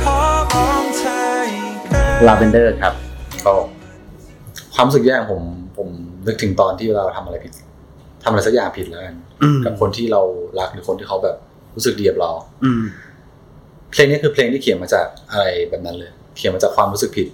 [0.01, 0.19] ขอ
[0.53, 1.17] มองเธอ
[1.53, 2.93] อีกครั้ง Lavender ครับ
[3.45, 3.53] ก็
[4.73, 5.43] ความรู้สึกแย่ของผม
[5.77, 5.87] ผม
[6.27, 7.53] นึกถึงตอนที่เราทำอะไรผิด
[8.23, 10.21] ทำอะไรสักอย่างผิดแล้วกันอืมกับคนที่เรา
[10.59, 11.35] รักหรือคนที่เขาแบบ
[11.75, 12.31] รู้สึกดีกับเรา
[12.63, 12.83] อืม
[13.91, 17.27] เพลงนี้คือเพลงที่เขียนมาจากอะไรแบบนั้นเลย เขียนมาจากความรู้สึกผิด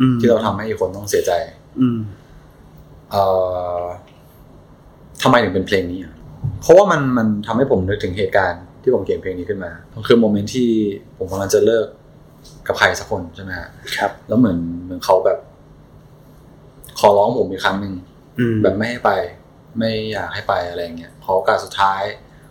[0.00, 1.32] อืมที่เราทำให้อีกคนต้องเสียใจ
[1.80, 1.98] อืม
[3.10, 3.22] เอ่
[3.80, 3.82] อ
[5.22, 6.14] ทำไมถึงเป็นเพลงนี้อะ
[6.60, 10.68] เพราะว่ามันมันทำให้ผมนึกถึงเหตุการณ์ ที่ผมเขียนเพลงนี้ขึ้นมามันคือโมเมนต์ที่
[11.18, 11.86] ผมกำลังจะเลิก
[12.66, 15.38] กับใครสักคนใช่ไหมฮะครับ แล้วเหมือนเหมือนเขาแบบ
[17.00, 17.94] ขอร้องผมอีกครั้งหนึ่ง
[18.38, 19.10] อืมแบบไม่ให้ไป
[19.78, 22.02] ไม่อยากให้ไปอะไรอย่างเงี้ยขอโอกาสสุดท้าย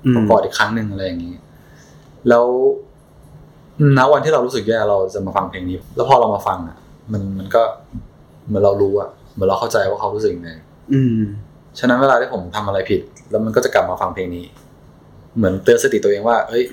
[0.05, 1.35] อืมขอกอดอีกครั้งหนึ่งอะไรอย่างงี้
[2.29, 2.45] แล้ว
[3.97, 6.77] ณวันที่เรารู้สึกแย่เราจะมาฟังเพลงนี้ แล้วพอเรามาฟังอะ
[7.11, 7.61] มันมันก็
[8.47, 10.51] เหมือนเรารู้อะเหมือนเราเข้าใจว่าเขารู้สึกยังไง
[10.93, 11.21] อืม
[11.79, 14.45] ฉะนั้นเวลาที่ผมทำอะไรผิด แล้วมันก็จะกลับมาฟังเพลงนี้
[15.37, 16.63] เหมือนเตือนสติตัวเองว่า เอ้ย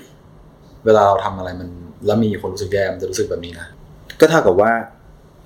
[0.85, 1.69] เวลาเราทำอะไรมัน
[2.05, 3.67] แล้วมีคนรู้สึกแย่มันจะรู้สึกแบบนี้นะ
[4.19, 4.71] ก็เท่ากับว่า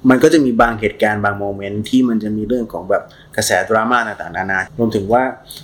[0.09, 3.03] มันก็จะมีบางเหตุการณ์บางโมเมนต์ที่มันจะมีเรื่องของแบบ
[3.35, 5.23] กระแสดราม่าต่างๆนานารวมถึงว่า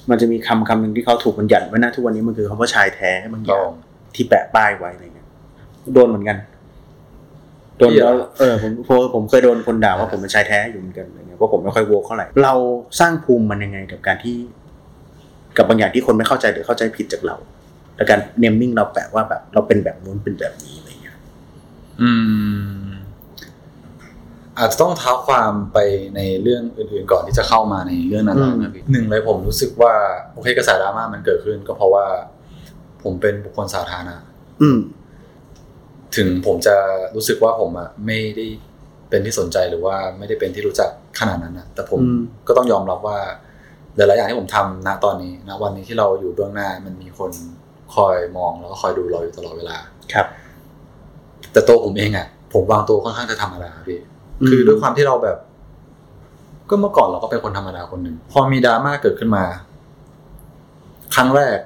[0.10, 3.70] มันจะมีคำคำหนึ่งที่เขาถูกบัญญัติไว้นะทุกวันนี้มันคือคำว่าชายแท้บางอย่าง
[4.16, 5.28] ที่แปะป้ายไว้อะไรเงี้ย
[5.94, 6.38] โดนเหมือนกัน
[7.78, 12.54] โดนพี่เหรแล้อวเออผมผมผมเคยโดนคนด่าว่าผมเป็นชายแท้อยู่เหมือนกันอะไรเงี้ยเพราะผมไม่ค่อยโวกเท่าไหร่เรา
[13.00, 14.36] สร้างภูมิมันยังไงกับการที่
[15.58, 17.36] กับบางอย่างที่คนไม่เข้าใจหรือเข้าใจผิดจากเรา
[17.96, 21.18] และการเนมมิ่งเราแปะว่าแบบ เราเป็นแบบนู้นเป็นแบบนี้อะไรเงี้ย
[22.02, 22.12] อื
[22.84, 22.88] ม
[24.60, 25.78] อาจจะต้องเท้าความไป
[26.16, 29.94] ในเรื่องอื่นๆก่อนที่จะเข้ามาในเรื่องนั้นๆนะพี่หนึ่งเลยผมรู้สึกว่า
[30.34, 32.06] โอเคกระแสดราม่ามันเกิดขึ้น ก็เพราะว่า
[33.04, 34.16] ผมเป็นบุคคลสาธารณะ
[34.62, 34.80] อืม
[36.16, 36.76] ถึงผมจะ
[37.16, 38.46] รู้สึกว่าผมอะไม่ได้
[39.10, 43.20] เป็นที่สนใจหรือว่าไม่ได้เป็นที่รู้จักขนาดนั้นนะแต่ผมอืมก็ต้องยอมรับว่า
[43.98, 47.32] หลายๆอย่างที่ผมทำณตอนนี้ณวันนี้ที่เราอยู่เบื้องหน้ามันมีคน
[47.96, 49.78] คอยมองแล้วก็คอยดูเราอยู่ตลอดเวลา
[50.14, 50.28] ครับ
[51.52, 54.00] แต่ตัวผมเองอะผมวางตัวค่อนข้างจะธรรมดาพี่
[54.48, 55.38] คือด้วยความที่เราแบบ
[56.70, 59.46] ก็เมื่อก่อนเราก็เป็นคนธรรมดาคนหนึ่งพอมีดราม่าเกิดขึ้นมา
[61.16, 61.58] ครั้งแรก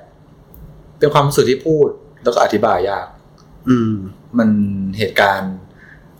[0.99, 1.89] เป็นความรู้สึกที่พูด
[2.23, 3.07] แล้วก็อธิบายยาก
[3.69, 3.93] อืม
[4.37, 4.49] มัน
[4.97, 5.53] เหตุการณ์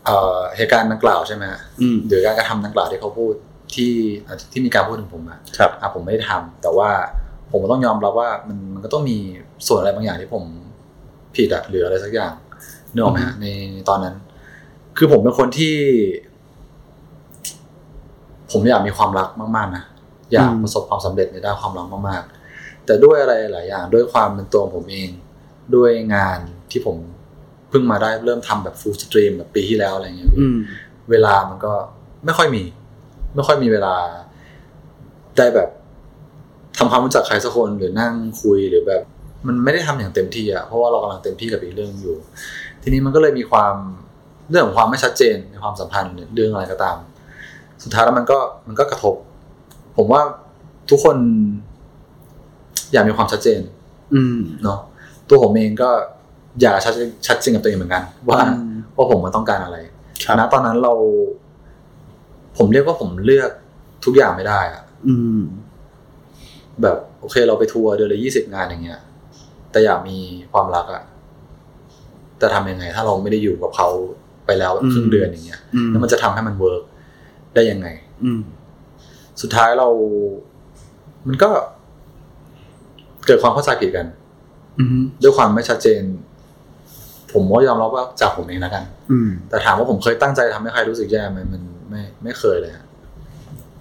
[0.06, 3.34] เอ่อเหตุการณ์ดังกล่าวใช่ไหมฮะอืมหรือการกระทำดังกล่าวที่เขาพูด
[3.76, 3.92] ที่
[4.28, 6.90] อะที่มีการพูดถึงผมอะครับอะผมไม่ได้ทำแต่ว่า
[7.52, 9.18] ผมก็ต้องยอมรับว่ามันมันก็ต้องมี
[9.68, 10.44] ส่วนอะไรบางอย่างที่ผม
[11.36, 12.34] ผิดอะหรืออะไรสักอย่าง
[12.94, 14.16] นึกออกไหมฮะในในตอนนั้น
[14.98, 15.76] คือผมเป็นคนที่
[18.52, 19.84] ผมอยากมีความรักมากๆนะ
[20.32, 25.10] อยากอืมประสบความสำเร็จในด้านความรักมากๆ แต่ด้วยอะไรหลายอย่าง ด้วยความเป็นตัวของผมเอง
[25.76, 26.40] ด้วยงาน
[26.72, 26.98] ที่ผม
[27.70, 30.58] เพิ่งมาได้เริ่มทำแบบฟูลสตรีมแบบปีที่แล้วอะไรอย่างเงี้ยพี่อืม
[31.10, 31.74] เวลามันก็
[32.26, 32.64] ไม่ค่อยมี
[33.34, 33.96] ไม่ค่อยมีเวลา
[35.38, 35.70] ได้แบบ
[36.78, 39.02] ทำความรู้จักใครสักคนหรือนั่งคุยหรือแบบ
[39.48, 42.16] มันไม่ได้ทำอย่างเต็มที่อะเพราะว่าเรากำลังเต็มที่กับอีกเรื่องอยู่
[42.82, 43.76] ทีนี้มันก็เลยมีความ
[44.50, 46.98] เรื่องของความไม่ชัดเจนในความสัมพันธ์เรื่องอะไรก็ตาม
[47.84, 49.16] สุดท้ายแล้วมันก็มันก็กระทบ
[49.98, 50.22] ผมว่า
[50.90, 51.18] ทุกคน
[52.92, 53.62] อยากมีความชัดเจน
[54.14, 54.80] อืมเนาะ
[55.30, 55.90] ตัวผมเองก็
[56.62, 56.94] อยากชัด
[57.28, 59.78] ชัดเจนกับตัวเองเหมือนกัน ว่าอืมว่าผมมันต้องการอะไร
[60.26, 60.94] ครับณตอนนั้นเรา
[62.58, 63.52] ผมเรียกว่าผมเลือก
[64.06, 65.42] ทุกอย่างไม่ได้อะอืม
[66.82, 69.00] แบบโอเค เราไปทัวร์เดือนละยี่สิบงานอย่างเงี้ย
[69.72, 70.18] แต่อยากมี
[70.52, 71.04] ความรักอะ
[72.40, 73.90] แต่ทำยังไง ถ้าเราไม่ได้อยู่กับเขา
[74.46, 76.84] ไปแล้วแบบอืมครึ่งเดือนอย่างเงี้ยอืมแล้วมันจะทำให้มันเวิร์ก
[77.56, 77.88] ได้ยังไง
[78.24, 78.42] อืม
[79.42, 79.88] สุดท้ายเรา
[81.28, 81.50] มันก็
[83.26, 84.08] เกิดความเข้าใจผิดกัน
[84.80, 86.02] อืมด้วยความไม่ชัดเจน
[87.34, 92.86] ผมก็ยอมรับว่าจากผมเองแล้วกันอืมแต่ถามว่าผมเคยตั้งใจทำให้ใครรู้สึกแย่ไหมมัน ไม่ไม่เคยเลยฮะ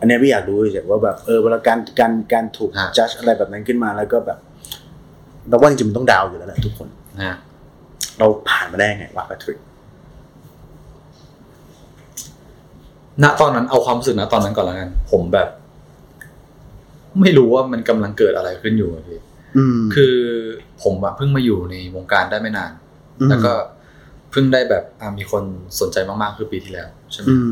[0.00, 4.38] อันเนี้ยพี่อยากรู้เฉยๆว่าแบบเออเวลาการการการถูกฮะจัดอะไรแบบนั้นขึ้นมาแล้วก็แบบ
[5.48, 7.36] เราว่าจริงๆมันต้องดาวอยู่แล้วแหละทุกคนนะฮะ
[8.18, 9.58] เราผ่านมาได้ไงวะแพทริก
[13.22, 15.48] ณตอนนั้นเอาความรู้สึกณตอนนั้นก่อนแล้วกัน ผมแบบ
[17.20, 19.20] ไม่รู้ว่ามันกำลังเกิดอะไรขึ้นอยู่อะพี่
[19.56, 20.16] อืมคือ
[20.82, 22.72] ผมอะเพิ่งมาอยู่ในวงการได้ไม่นาน
[23.20, 23.52] อืมแล้วก็
[24.30, 25.42] เพิ่งได้แบบอะมีคน
[25.80, 27.48] สนใจมากๆคือปีที่แล้วใช่ไหมอืม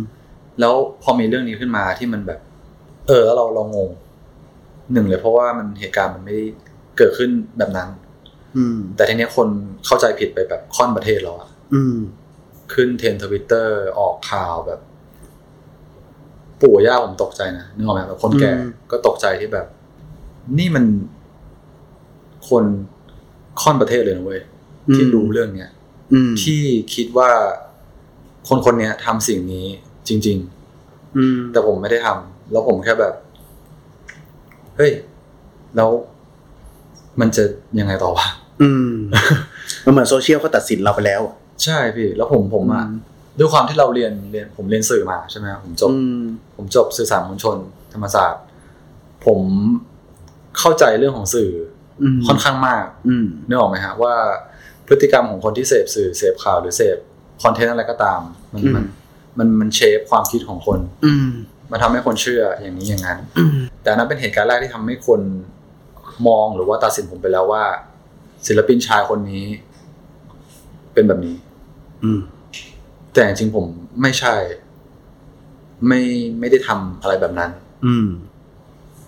[0.61, 2.41] แล้วพอมีเรื่องนี้ขึ้นมาที่มันแบบ
[3.09, 3.91] เออแล้วเราเรางง
[4.93, 6.45] หนึ่งเลยเพราะว่ามันเหตุการณ์มันไม่ได้
[6.99, 7.89] เกิดขึ้นแบบนั้น
[8.57, 9.49] อืม แต่ทีเนี้ยคน
[9.87, 11.97] เข้าใจผิดไปแบบค่อนประเทศแล้วอะอืม
[12.73, 14.81] ขึ้นเทรนทวิตเตอร์ออกข่าวแบบ
[16.63, 19.67] ปู่ย่าผมตกใจนะนึกออกไหมแบบคนแก่อืมก็ตกใจที่แบบ
[20.59, 20.85] นี่มัน
[22.49, 22.65] คน
[23.61, 24.41] ค่อนประเทศเลยนะเว้ย
[24.95, 25.71] ที่รู้เรื่องเนี้ย
[26.13, 26.61] อืมที่
[26.95, 27.31] คิดว่า
[28.49, 29.67] คนคนเนี้ยทำสิ่งนี้
[30.11, 30.39] จริง
[31.17, 33.15] อืมๆแต่ผมไม่ได้ทำแล้วผมแค่แบบ
[34.77, 34.93] เฮ้ย
[35.77, 35.91] แล้ว
[37.21, 37.45] มันจะ
[37.79, 38.27] ยังไงต่อวะ
[38.63, 38.93] อืม
[39.85, 42.99] มันเหมือนโซเชียลเขาตัดสินเราไปแล้วอะใช่พี่ แล้วผมผมอะอืม
[43.39, 46.21] ด้วยความที่เราเรียนเรียน ผมเรียนสื่อมาใช่ไหมครับผมจบอืม
[46.57, 47.57] ผมจบสื่อสารมวลชน
[47.93, 48.43] ธรรมศาสตร์
[49.27, 49.41] ผม
[50.59, 51.51] เข้าใจเรื่องของสื่อ
[52.03, 54.15] อืมค่อนข้างมากอืมนึกออกไหมฮะว่า
[54.87, 56.97] พฤติกรรมของคนที่เสพสื่อเสพข่าวหรือเสพ
[57.43, 58.21] คอนเทนต์อะไรก็ตาม
[58.53, 58.85] มันอืมมัน
[59.39, 61.29] มันมันเชฟความคิดของคน อืม
[61.71, 65.21] มันทำให้คนเชื่ออย่างนี้อย่างนั้นอืมแต่อันนั้นเป็นเหตุการณ์แรกที่ทำให้คน
[66.27, 67.65] มองหรือว่าตัดสินผมไปแล้วว่า
[68.47, 69.45] ศิลปินชายคนนี้
[70.95, 71.37] เป็นแบบนี้
[72.05, 72.21] อืม
[73.13, 73.65] แต่จริงๆผม
[74.03, 74.35] ไม่ใช่
[75.87, 76.03] ไม่
[76.41, 77.51] ไม่ได้ทำอะไรแบบนั้น
[77.87, 78.09] อืม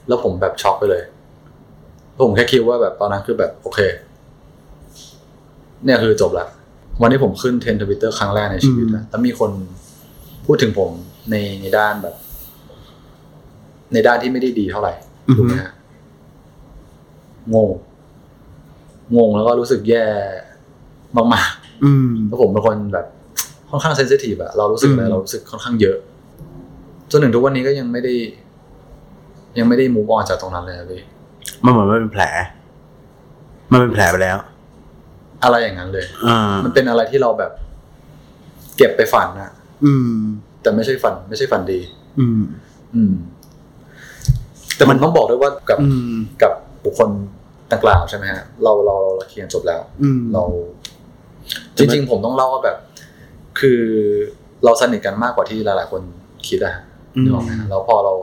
[0.08, 1.02] แล้วผมแบบช็อกไปเลย
[2.22, 3.80] ผมแค่คิดว่าแบบตอนนั้นคือแบบโอเค
[5.84, 6.46] เนี่ยคือจบละ
[7.02, 9.50] วันที่ผมขึ้น trend Twitter ครั้งแรกในชีวิตนะแล้วมีคน
[10.46, 10.90] พูดถึงผม
[11.30, 12.14] ในในด้านแบบ
[13.92, 14.92] ในด้านที่ไม่ได้ดีเท่าไหร่
[15.28, 15.72] อือฮึถูกไหมฮะ
[17.54, 17.70] งง
[19.16, 20.06] งงแล้วก็รู้สึกแย่
[21.34, 21.50] มาก
[21.84, 23.06] อืมๆแล้วผมเป็นคนแบบ
[23.70, 25.96] ค่อนข้าง sensitive อะเรารู้สึกอะไรอืมเรารู้สึกค่อนข้างเยอะ
[27.10, 28.14] จนถึงทุกวันนี้ก็ยังไม่ได้
[29.58, 31.02] ยังไม่ได้ move on จากตรงนั้นเลยอะพี่
[31.64, 32.22] มันเหมือนว่าเป็นแผล
[33.72, 34.36] มันเป็นแผลไปแล้ว
[35.44, 37.52] อะไรอย่างนั้นเลยอ่ามันเป็นอะไรที่เราแบบ
[38.76, 39.50] เก็บไปฝันอะ
[39.84, 40.14] อืม
[40.62, 41.80] แต่ไม่ใช่ฝัน ไม่ใช่ฝันดี
[42.20, 42.40] อืม
[42.94, 43.12] อืม
[44.76, 46.52] แต่มันต้องบอกด้วยว่ากับอืมกับ
[46.84, 47.10] บุคคล
[47.72, 50.44] ดังกล่าวใช่ไหมฮะเราเราเราเคลียร์จบแล้ว อืมเรา
[51.76, 52.76] จริง ๆ ผมต้องเล่าว่าแบบ
[53.60, 53.82] คือ
[54.64, 56.02] เราสนิทกันมากกว่าที่หลาย ๆ คน
[56.48, 56.82] คิดอะฮะ
[57.22, 58.14] นึกออกไหมฮะแล้วพอเรา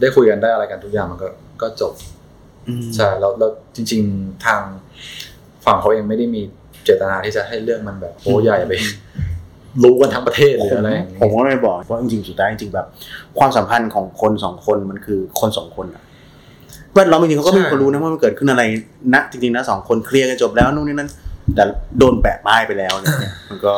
[0.00, 1.28] ได้คุยกันได้อะไรกันทุกอย่างมันก็
[1.62, 1.92] ก็จบ
[2.68, 4.60] อืมใช่แล้วแล้วจริง ๆ ทาง
[5.64, 6.42] ฝั่งเขาเองไม่ได้มี
[6.84, 8.72] เจตนาที่จะให้เรื่องมันแบบโอ้ใหญ่ไป
[9.84, 12.86] รู้กันทั้งประเทศหรืออะไรอย่างผมเงี้ยก็ไม่บอกเพราะจริงๆสุดท้ายจริงๆแบบ
[13.38, 16.02] ความสัมพันธ์ของคนสองคนมันคือคนสองคนอะ
[16.94, 18.62] แวดล้อมจริงๆเขาก็ไม่มีคนรู้นะว่ามันเกิดขึ้นอะไร
[19.14, 21.10] ณจริงๆนะสองคนเคลียร์กันจบแล้วนู่นนี่นั่น
[21.54, 21.64] แต่
[21.98, 23.74] โดนแปะป้ายไปแล้วอะไรเงี้ยมันก็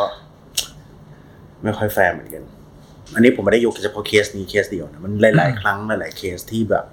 [1.62, 2.42] ไม่ค่อยแฟร์เหมือนกัน
[3.14, 6.85] อันนี้ผมไม่ได้ยกเฉพาะเคสนี้เคสเดียวนะมันหลายๆครั้งหลายๆเคสที่แบบ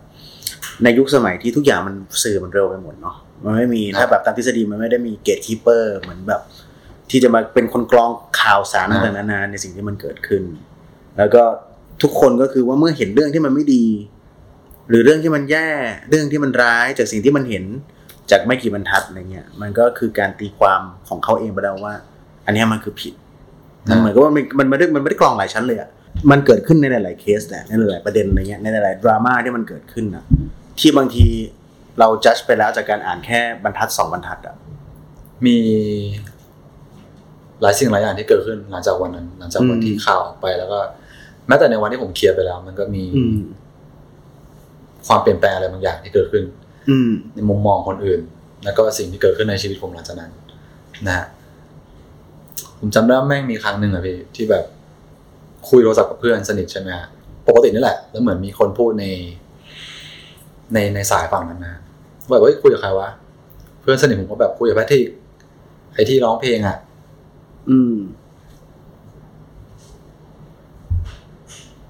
[0.84, 6.42] ในยุคสมัยที่ทุกอย่างมันสื่อมันเร็วไปหมดเนาะมันไม่มีถ้าแบบตามทฤษฎีมันไม่ได้มี gatekeeper เหมือนแบบ
[7.12, 8.10] ที่จะมาเป็นคนกรอง
[8.42, 10.44] ข่าวสารต่างๆนานาในสิ่งที่มันเกิดขึ้น
[11.18, 11.44] แล้วก็
[12.02, 13.86] ทุกคนก็คือว่าเมื่อเห็นเรื่องที่มันไม่ดี
[14.90, 15.70] หรือเรื่องที่มันแย่
[16.10, 17.64] เรื่องที่มันร้ายจากสิ่งที่มันเห็น
[18.32, 21.94] จากไม่กี่บรรทัดอะไรเงี้ยมันก็คือการตีความของเขาเองไปแล้วว่า
[22.46, 23.14] อันเนี้ยมันคือผิด
[23.90, 25.90] มันเหมือนกับว่ามันมันไม่ได้มันไม่ได้กรองหลายชั้นเลยอะ
[26.32, 30.24] มันเกิดขึ้นในหลาย ๆ เคสแหละในหลายๆประเด็นอะไรเงี้ยในหลายๆดราม่าที่มันเกิดขึ้นนะ
[30.80, 31.26] ที่บางที
[32.00, 34.56] เราจัดไปแล้วจากการอ่านแค่บรรทัดสองบรรทัดอะ
[35.46, 35.58] มี
[37.62, 40.80] หลายสิ่งหลายอย่างที่เกิดขึ้นหลังจากวันนั้น หลังจากวันที่ข่าวออกไปแล้วก็
[41.48, 43.04] แม้แต่ในวันที่ผมเคลียร์ไปแล้ว มันก็มี
[45.08, 46.44] ความเปลี่ยนแปลงอะไรบางอย่างที่เกิดขึ้น
[46.90, 46.98] อื
[47.36, 48.22] ในมุมมองคนอื่น
[48.64, 50.32] แล้วก็สิ่งที่เกิดขึ้นในชีวิตผมหลังจากนั้น
[51.08, 51.26] นะฮะ
[52.80, 54.64] ผมจำได้ว่าแม่งมีครั้งหนึ่งอะพี่ที่แบบ
[55.70, 57.08] คุยโทรศัพท์กับเพื่อนสนิทใช่ไหมฮะ
[57.48, 59.06] ปกตินี่แหละ แล้วเหมือนมีคนพูดใน
[60.74, 61.76] ในในสายฝั่งนั้นนะ
[62.30, 63.10] ว่าแบบเฮ้ยคุยกับใครวะ
[63.82, 65.06] เพื่อนสนิทผมก็แบบคุยกับแพทริก
[65.94, 66.78] ไอที่ร้องเพลงอะ
[67.70, 67.96] อืม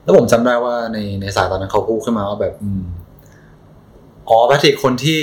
[0.04, 2.84] แล้วผมจำได้ว่าในในสายตอนนั้นเขาพูดขึ้นมาว่าแบบ อืม
[4.30, 5.22] อ๋อแพทริกคนที่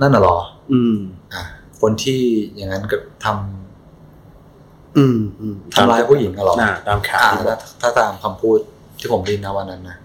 [0.00, 0.38] นั่นน่ะเหรอ
[0.72, 0.96] อืม
[1.34, 1.42] อะ
[1.80, 2.20] คนที่
[2.54, 8.58] อย่างนั้นก็ทำอืมอืมทำร้ายผู้หญิงอะเหรอน่าตามข่าวอ่าที่บอกถ้าถ้าตามคำพูด
[8.98, 9.96] ที่ผมได้ยินนะวันนั้นนะ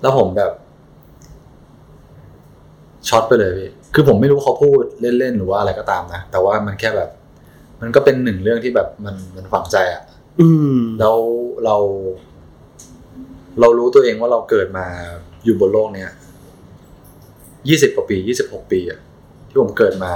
[0.00, 0.52] แล้วผมแบบ
[3.08, 4.82] ช็อตไปเลยพี่ คือผมไม่รู้เขาพูด
[5.18, 7.10] เล่นๆหรือว่าอะไรก็ตามนะ แต่ว่ามันแค่แบบ
[7.84, 10.02] มันก็เป็นหนึ่งเรื่องที่แบบมันมันฝังใจอะ
[10.40, 11.16] อืมแล้ว
[11.64, 11.76] เรา
[13.60, 14.86] เรารู้ตัวเองว่าเราเกิดมา
[15.44, 16.10] อยู่บนโลกเนี้ย
[17.68, 19.00] ยี่สิบกว่าปียี่สิบหกปีอะ
[19.48, 20.12] ที่ผมเกิดมา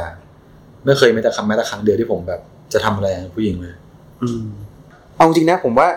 [0.84, 2.40] ไม่เคยแม้แต่คำแม้แต่ครั้งเดียวที่ผมแบบ
[2.72, 3.74] จะทำอะไรกับผู้หญิงเลย
[4.22, 4.46] อืม
[5.14, 5.88] เอาจริงนะผมว่า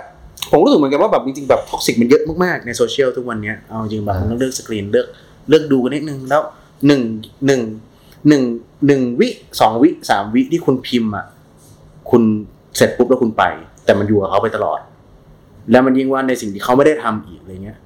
[0.52, 5.08] ผมรู้สึกเหมือนกันว่าแบบจริงๆแบบ toxic มันเยอะมากๆในโซเชียลทุกวันเนี้ยเอาจริงแบบมันต้องเลือกสกรีนเลือก
[5.50, 6.42] เลือกดูกันนิดนึงแล้ว
[6.88, 7.02] หนึ่ง
[7.46, 7.62] หนึ่ง
[8.28, 8.42] หนึ่ง
[8.88, 9.30] หนึ่งวิ
[9.60, 11.26] สองวิสามวิที่คุณพิมพ์อะ
[12.12, 12.24] คุณ
[12.78, 13.44] เสร็จปุ๊บแล้วคุณไป
[13.86, 14.80] แต่มันอยู่กับเขาไปตลอด
[15.72, 17.78] แล้วมันยิ่งว่าในสิ่งที่เขาไม่ได้ทำอีกอะไรเงี้ย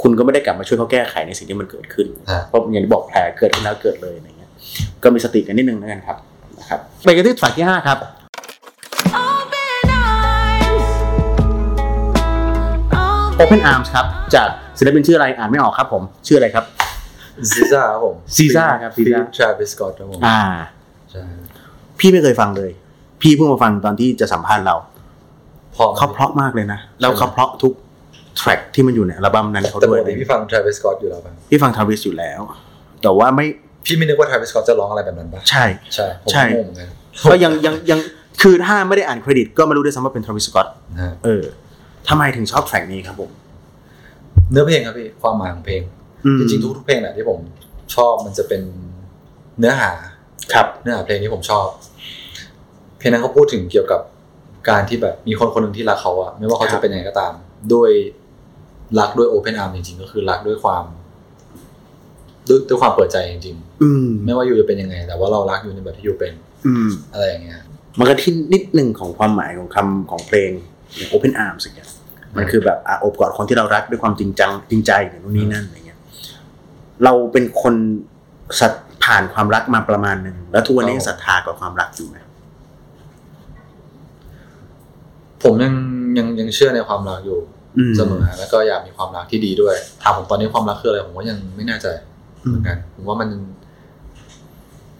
[0.00, 4.50] คุณก็ไม่ได้กลับมาช่วยเขาแก้ไขในสิ่งที่มันเกิดขึ้นอ่าเพราะอย่างที่บอกแผลเกิดขึ้นแล้วเกิดเลยอะไรเงี้ย
[5.02, 6.16] ก็มีสติกันนิดนึงแล้วกันครับ
[6.58, 7.98] นะครับไปกันที่ฝ่ายที่ห้าครับ
[9.22, 10.84] Open arms.
[13.40, 16.64] Open Open Arms ครับจากศิลปินชื่ออะไรอ่านไม่ออกครับผมชื่ออะไรครับ
[17.52, 20.40] SZA ครับผม Caesar ครับฟี Caesar ทราวิสกอตครับผมอ่า
[21.10, 21.22] ใช่
[21.98, 22.70] พี่ไม่เคยฟังเลย
[23.22, 24.76] พี่เพิ่งมาฟังตอนที่จะสัมภาษณ์เรา
[25.76, 27.72] พอเขาเพราะมากเลยนะแล้วเขาเพราะทุก
[28.38, 32.40] track ที่มันอยู่ในอัลบั้มนั้นเขาด้วยแต่ปกติพี่ฟัง Travis Scott อยู่แล้วป่ะพี่ฟัง Travis อยู่แล้ว
[33.02, 33.46] แต่ว่าไม่
[33.86, 36.88] พี่ไม่นึกว่า Travis Scott จะร้องอะไรแบบนั้นป่ะใช่ใช่ผมใช่ก็งงเหมือนกัน
[37.30, 38.00] ก็ยังยังยัง
[38.42, 41.44] คือถ้าไม่ได้อ่านเครดิตก็ไม่รู้ด้วยซ้ำว่าเป็น Travis Scott นะฮะเออ
[42.08, 43.30] ทำไมถึงชอบ track นี้ครับผม
[44.50, 45.82] เนื้อเพลงครับพี่ความหมายของเพลง
[46.26, 47.38] อืมจริงๆทุกๆเพลงแหละที่ผม
[47.94, 48.62] ชอบมันจะเป็น
[49.58, 49.90] เนื้อหา
[50.54, 51.66] ครับเนื้อหาเพลงที่ผมชอบ
[53.00, 54.00] เพลงนั้นเขาพูดถึงเกี่ยวกับ
[54.68, 57.32] การที่แบบมีคนคนหนึ่งที่รักเขาอะไม่ว่าเขาครับจะเป็นยังไงก็ตาม
[57.72, 57.90] ด้วย
[58.98, 60.84] รักด้วย open arms จริง ๆ ก็คือรักด้วยความ
[62.48, 66.32] ด้วยด้วยความเปิดใจจริงอืมๆไม่ว่าอยู่จะเป็นยังไง แต่ว่าเรารักอยู่ในแบบที่อยู่เป็น
[66.66, 67.60] อืม อะไรอย่างเงี้ย
[67.98, 70.50] มันก็ที่นิดหนึ่งของความหมายของคำของเพลง
[70.96, 71.88] อย่าง Open Arms อย่างเงี้ย
[72.36, 75.98] มันคือแบบอะโอบกอดคนที่เรารักด้วยความจริงจังจริงใจหรือนู่นนี่นั่นอะไรเงี้ย
[77.04, 77.74] เราเป็นคน
[78.60, 78.72] สัต
[79.04, 82.16] ผ่านความรักมาประมาณหนึ่งแล้วทุกวันนี้ยังศรัทธากับความรักอยู่ไหม
[85.42, 85.74] ผมยัง
[86.18, 87.38] ยังยังเชื่อในความรักอยู่
[87.78, 91.86] อืมเสมอแล้วก็อยากมีความรักที่ดีด้วยถามผมตอนนี้ความรักคืออะไรผมก็ยังไม่แน่ใจ
[92.44, 93.28] อืเหมมือนกัน ผมว่ามัน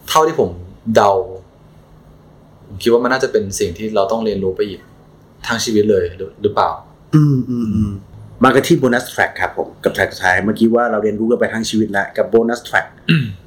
[0.09, 0.49] เท่าที่ผม
[0.95, 1.11] เดา
[2.65, 4.81] ผมคิดว่ามันน่าจะเป็นสิ่งที่เราต้องเรียนรู้ไปอีก
[5.47, 6.69] ทั้งชีวิตเลยหรือหรือเปล่า
[7.15, 7.91] อืมอืมอืม
[8.43, 12.85] มากันที่โบนัสแทร็กครับผมกับแทร็กสุดท้ายเมื่อกี้ว่าเราเรียนรู้กันไปทั้งชีวิตแล้วกับโบนัสแทร็ก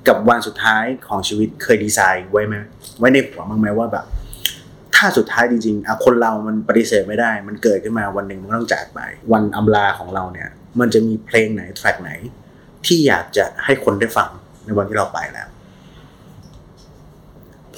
[0.09, 2.55] กับวันสุดท้ายของชีวิตเคยดีไซน์ไว้ไหม
[2.99, 4.05] ไว้ในหัวบ้างไหมว่าแบบ
[5.05, 9.01] ถ้าสุดท้ายจริงๆอะคนเรามันปฏิเสธไม่ได้ มันเกิดขึ้นมาวันหนึ่งมันก็ต้องจากไป
[9.33, 10.49] วันอำลาของเราเนี่ย
[10.81, 12.11] มันจะมีเพลงไหนแทร็กไหน
[12.87, 14.29] ที่อยากจะให้คนได้ฟัง
[14.65, 15.49] ในวันที่เราไปแล้ว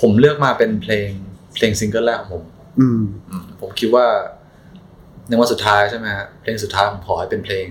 [0.00, 1.08] ผมเลือกมาเป็นเพลง
[1.54, 2.44] เพลงซิงเกิลแรกของผม
[2.80, 4.06] อืมอืมผมคิดว่า
[5.28, 7.66] ในวันสุดท้ายใช่ไหมฮะเพลงสุดท้ายผมขอให้เป็นเพลง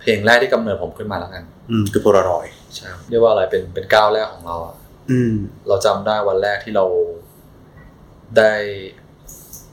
[0.00, 4.74] เพลงแรกที่กำเนิดผมขึ้นมาแล้วกัน อืมคือโพลารอยใช่ครับเรียกว่าอะไรเป็นเป็นก้าวแรกของเราอะ
[5.10, 5.34] อืม
[5.68, 6.84] เราจำได้วันแรกที่เรา
[8.36, 8.52] ได้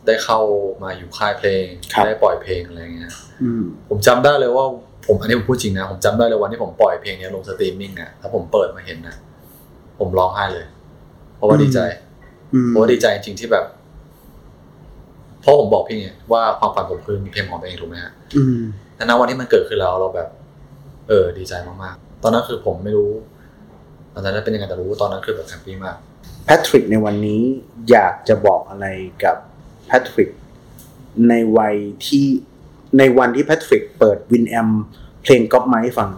[0.06, 0.40] ได้เข้า
[0.84, 4.66] มาอยู่ค่ายเพลงครับได้ปล่อยเพลงอะไรเงี้ยอืมผมจำได้เลยว่า
[5.06, 9.16] ผมอันนี้ผมพูดจริงนะ ผมจำได้เลยวันที่ผมปล่อยเพลงนี้ลงสตรีมมิ่งอะถ้าผมเปิดมาเห็นนะ
[10.00, 10.66] ผมร้องไห้เลย
[11.36, 11.80] เพราะว่าดีใจ
[12.54, 13.66] อืมเพราะว่าดีใจจริงๆที่แบบ
[15.42, 18.60] เพราะผมบอกพี่ไงว่าความฝันผมคือมีเพลงของตัวเองถูกไหมฮะอืม
[18.96, 20.30] แต่ณวันที่มันเกิดขึ้นแล้วเราแบบ
[21.08, 23.12] เออ ดีใจมากๆ ตอนนั้นคือผมไม่รู้
[24.14, 25.98] ตอนนั้นเป็นยังไงแต่รู้ว่าตอนนั้นคือแบบ happy มาก
[26.46, 27.42] แพทริกในวันนี้
[27.92, 28.88] อยากจะบอกอะไร
[29.24, 29.38] กับ
[29.88, 30.30] แพทริก
[31.30, 31.76] ในวัย
[32.06, 32.26] ที่
[32.98, 34.70] ในวันที่แพทริกเปิด Winamp
[35.24, 36.10] เพลงก๊อปไม้ฟัง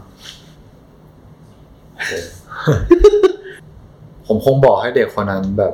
[4.28, 5.74] ผมคงบอกให้เด็กคนนั้นแบบ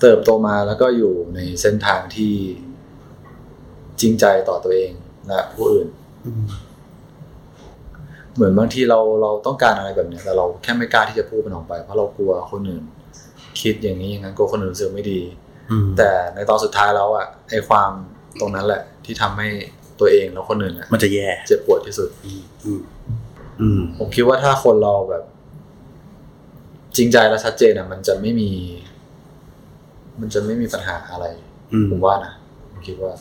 [0.00, 2.34] เติบโตมาแล้วก็อยู่ในเส้นทางที่
[4.00, 4.92] จริงใจต่อตัวเอง
[5.28, 5.88] และผู้อื่น
[8.34, 12.84] เหมือนบางทีเราเราต้องการอะไรแบบเนี้ยแต่เราแค่ไม่กล้าที่จะพูดมันออกไป เพราะเรากลัวคนอื่น
[13.60, 15.20] คิดอย่างนี้อย่างนั้นกลัวคนอื่นรู้สึกไม่ดี
[15.98, 17.90] แต่ในตอนสุดท้ายแล้วอะไอความ
[18.40, 19.48] ตรงนั้นแหละ ที่ทำให้
[20.00, 22.80] ตัวเองแล้วคนอื่นอะมันจะแย่เจ็บปวดที่สุดอืม
[23.60, 25.24] อืมผมคิดว่าถ้าคนเราแบบ
[26.96, 28.50] จริงใจและชัดเจนอะมันจะไม่มี
[30.20, 31.26] มันจะไม่มีปัญหาอะไร
[31.72, 32.32] อืมผมว่านะ
[32.70, 33.12] ผมคิดว่า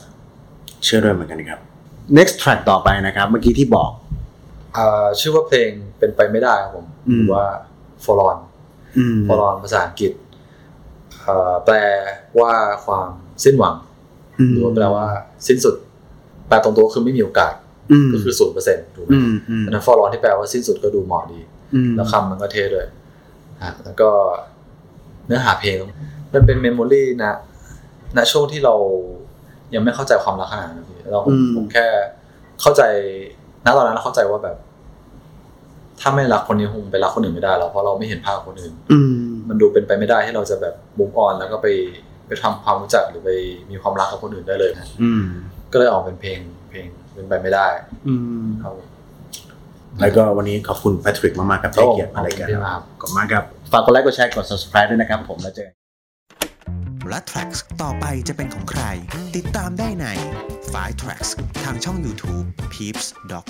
[0.84, 1.60] เชื่อด้วยเหมือนกันครับ
[2.18, 4.03] next track ต่อไปนะครับ เมื่อกี้ที่บอกอ่า
[5.20, 7.46] ชื่อว่าเพลงเป็นไปไม่ได้ครับผมอืมหรือว่า
[8.04, 8.38] for on
[8.98, 10.12] อืม for on ภาษาอังกฤษ
[11.24, 11.76] เอ่อแปล
[12.40, 12.54] ว่า
[12.86, 13.10] ความ
[13.44, 13.76] สิ้นหวัง
[14.52, 15.06] หรือว่าแปลว่า
[15.48, 15.76] สิ้นสุด
[16.48, 17.54] แปลตรงตัวคือไม่มีโอกาส
[17.92, 21.40] อืมก็คือศูนย์เปอร์เซ็นต์ถูกไหมอืมอืมอันนั้น for on ที่แปลว่าสิ้นสุดก็ดูเหมาะดี
[21.76, 22.88] อืมแล้วคำมันก็เท่ด้วย
[23.64, 24.10] ฮะแล้วก็
[25.26, 25.76] เนื้อหาเพลง
[26.34, 27.36] มันเป็น memory นะ
[28.18, 28.76] ณช่วงที่เรา
[29.74, 31.86] ยังไม่เข้าใจความรักขนาดนั้นนะพี่เราผมผมแค่
[32.62, 32.84] เข้าใจ
[33.66, 34.58] ณตอนนั้นเราเข้าใจว่าแบบ
[36.02, 39.16] ถ้าไม่รักคนนี้คงไปรักคนอื่นไม่ได้แล้วเพราะเราไม่เห็นภาพคนอื่นอืม
[39.50, 41.68] มันดูเป็นไปไม่ได้ที่เราจะแบบ move on แล้วก็ไป
[42.28, 43.30] ไปทำความรู้จักหรือไป
[43.70, 45.24] มีความรักกับคนอื่นได้เลยนะอืม
[45.72, 47.68] ก็เลยออกเป็นเพลงเพลงเป็นไปไม่ได้
[48.08, 48.74] อืมครับ
[50.00, 55.83] แล้วก็วันนี้ขอบคุณแพทริกมากๆครับที่ให้เกียรติมารายการขอบคุณพี่มากครับขอบคุณมากครับ ฝากกดไลค์กดแชร์กด subscribe ด้วยนะครับผมแล้วเจอกัน
[57.10, 58.84] และ Tracks ต่อไปจะเป็นของใคร
[59.36, 60.06] ติดตามได้ใน
[60.72, 61.30] f i Tracks
[61.64, 63.48] ทางช่อง YouTube Peeps Doc